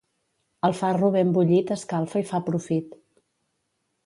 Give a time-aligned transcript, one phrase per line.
[0.69, 2.97] El farro ben bullit escalfa i fa profit.